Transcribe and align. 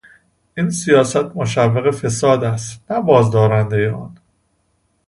این 0.57 0.69
سیاست 0.69 1.35
مشوق 1.35 1.91
فساد 1.91 2.43
است 2.43 2.91
نه 2.91 3.01
بازدارندهی 3.01 3.87
آن. 3.87 4.17